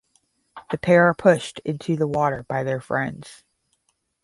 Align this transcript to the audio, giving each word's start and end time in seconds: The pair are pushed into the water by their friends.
The 0.71 0.79
pair 0.79 1.05
are 1.09 1.13
pushed 1.13 1.59
into 1.59 1.95
the 1.95 2.07
water 2.07 2.41
by 2.49 2.63
their 2.63 2.81
friends. 2.81 3.43